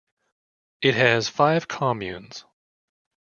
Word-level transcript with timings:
It 0.81 0.95
has 0.95 1.29
five 1.29 1.67
communes. 1.67 2.43